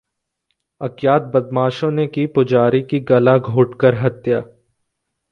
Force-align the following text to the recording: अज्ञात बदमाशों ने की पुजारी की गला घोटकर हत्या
अज्ञात 0.81 1.21
बदमाशों 1.35 1.91
ने 1.91 2.05
की 2.07 2.25
पुजारी 2.27 2.81
की 2.81 2.99
गला 2.99 3.37
घोटकर 3.37 3.95
हत्या 3.95 4.41